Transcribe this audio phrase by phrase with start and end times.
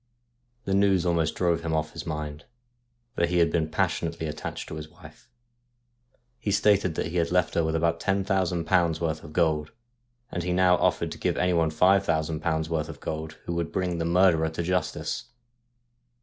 [0.65, 2.45] The news almost drove him off his mind,
[3.13, 5.29] for he had been passionately attached to his wife.
[6.39, 9.69] He stated that he had left her with about ten thousand pounds' worth of gold;
[10.31, 13.53] and he now offered to give anyone five thou sand pounds' worth of gold who
[13.53, 15.25] would bring the murderer to justice.